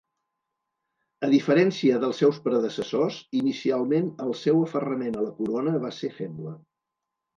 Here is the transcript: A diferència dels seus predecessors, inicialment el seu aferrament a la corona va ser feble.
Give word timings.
A 1.25 1.29
diferència 1.33 1.99
dels 2.05 2.21
seus 2.23 2.39
predecessors, 2.47 3.19
inicialment 3.41 4.09
el 4.29 4.35
seu 4.45 4.63
aferrament 4.65 5.21
a 5.21 5.27
la 5.27 5.35
corona 5.43 5.77
va 5.89 5.93
ser 5.99 6.11
feble. 6.23 6.57